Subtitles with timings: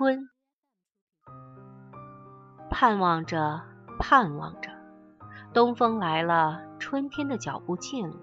[0.00, 0.30] 春，
[2.70, 3.60] 盼望着，
[3.98, 4.70] 盼望着，
[5.52, 8.16] 东风来了，春天的脚步近了，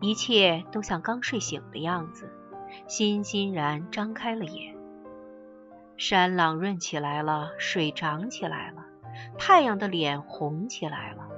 [0.00, 2.28] 一切都像刚睡醒的样子，
[2.88, 4.74] 欣欣然张开了眼。
[5.96, 8.84] 山朗润起来了，水涨起来了，
[9.38, 11.28] 太阳的脸红起来了。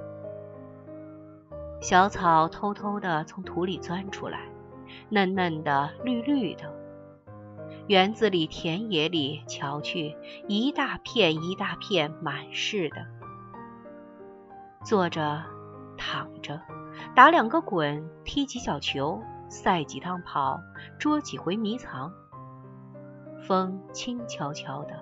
[1.81, 4.39] 小草偷偷的从土里钻出来，
[5.09, 6.86] 嫩嫩的，绿绿的。
[7.87, 10.13] 园子里、田野里，瞧去，
[10.45, 12.97] 一大片一大片，满是的。
[14.83, 15.41] 坐着，
[15.97, 16.59] 躺着，
[17.15, 20.59] 打两个滚，踢几脚球，赛几趟跑，
[20.99, 22.11] 捉几回迷藏。
[23.47, 25.01] 风轻悄悄的，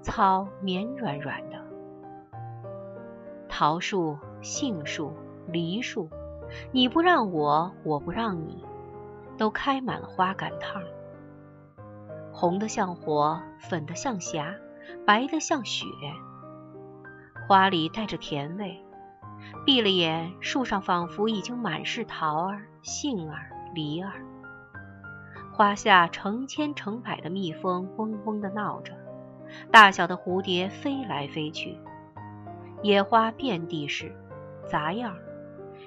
[0.00, 1.62] 草绵软软的。
[3.50, 5.12] 桃树、杏树、
[5.46, 6.08] 梨树，
[6.72, 8.64] 你不让我，我不让你，
[9.36, 10.82] 都开满了花赶趟，
[12.36, 14.56] 红的像火，粉的像霞，
[15.06, 15.86] 白的像雪。
[17.46, 18.82] 花里带着甜味，
[19.64, 24.10] 闭了眼，树上仿佛已经满是桃儿、杏儿、梨儿。
[25.52, 28.92] 花下成千成百的蜜蜂嗡嗡地闹着，
[29.70, 31.78] 大小的蝴蝶飞来飞去，
[32.82, 34.12] 野花遍地是，
[34.68, 35.22] 杂样儿，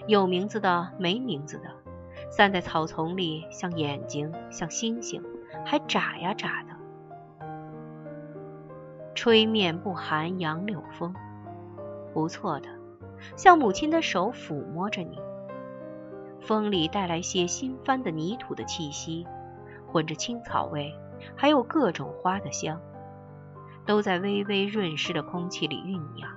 [0.08, 1.66] 有名字的，没名字的，
[2.32, 5.22] 散在草丛里，像眼睛，像星星，
[5.70, 6.70] 还眨呀眨的。
[9.14, 11.14] 吹面不寒杨柳风，
[12.14, 12.70] 不错的，
[13.36, 15.20] 像母亲的手抚摸着你。
[16.40, 19.28] 风里带来些新翻的泥土的气息。
[19.90, 20.94] 混着青草味，
[21.36, 22.80] 还有各种花的香，
[23.86, 26.30] 都在微微润湿的空气里酝酿。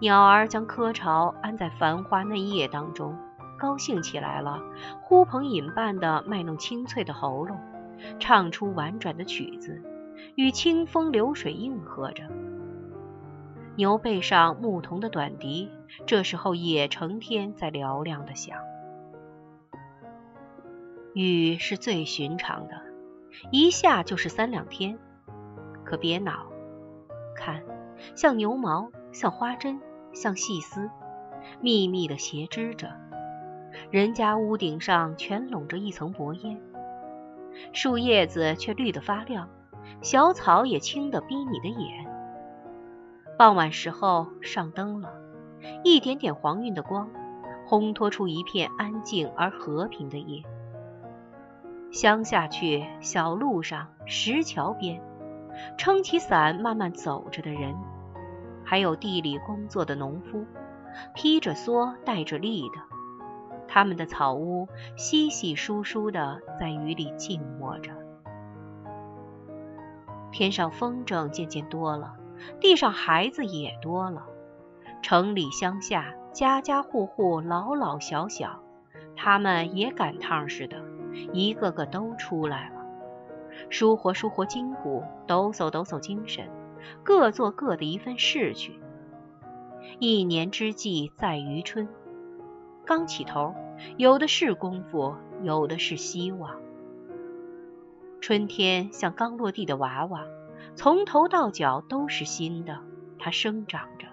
[0.00, 3.16] 鸟儿将窠巢安在繁花嫩叶当中，
[3.58, 4.60] 高兴起来了，
[5.02, 7.58] 呼朋引伴地卖弄清脆的喉咙，
[8.18, 9.82] 唱出婉转的曲子，
[10.36, 12.24] 与清风流水应和着。
[13.76, 15.70] 牛背上牧童的短笛，
[16.06, 18.58] 这时候也成天在嘹亮地响。
[21.14, 22.80] 雨是最寻常的，
[23.50, 24.98] 一下就是三两天。
[25.84, 26.46] 可别恼，
[27.36, 27.62] 看，
[28.14, 29.80] 像牛毛，像花针，
[30.12, 30.88] 像细丝，
[31.60, 32.90] 密密的斜织着。
[33.90, 36.60] 人家屋顶上全笼着一层薄烟，
[37.72, 39.48] 树叶子却绿得发亮，
[40.02, 42.06] 小草也青得逼你的眼。
[43.36, 45.12] 傍晚时候上灯了，
[45.82, 47.10] 一点点黄晕的光，
[47.66, 50.42] 烘托出一片安静而和平的夜。
[51.90, 55.00] 乡下去，小路上，石桥边，
[55.78, 57.74] 撑起伞慢慢走着的人，
[58.64, 60.44] 还有地里工作的农夫，
[61.14, 62.76] 披着蓑带着笠的，
[63.74, 67.90] 他们的草屋稀稀疏疏的在雨里静默着。
[70.30, 72.14] 天上风筝渐渐多了，
[72.60, 74.26] 地上孩子也多了，
[75.02, 78.62] 城里乡下，家家户户老老小小，
[79.16, 80.80] 他们也赶趟似的。
[81.32, 82.76] 一个个都出来了，
[83.70, 86.48] 舒活舒活筋骨，抖擞抖擞精神，
[87.02, 88.78] 各做各的一份事去。
[89.98, 91.88] 一年之计在于春，
[92.86, 93.52] 刚起头，
[93.96, 96.56] 有的是功夫，有的是希望。
[98.20, 100.24] 春天像刚落地的娃娃，
[100.74, 102.80] 从头到脚都是新的，
[103.18, 104.06] 它生长着。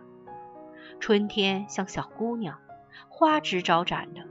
[0.99, 2.59] 春天像小姑娘，
[3.09, 4.21] 花枝招展的，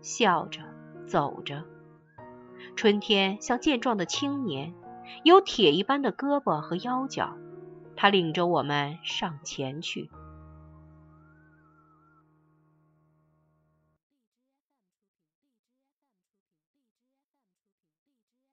[0.00, 0.60] 笑着
[1.06, 1.64] 走着。
[2.76, 4.74] 春天像健壮的青年，
[5.22, 7.36] 有铁一般的胳膊和腰脚，
[7.96, 10.10] 他领着我们上前去。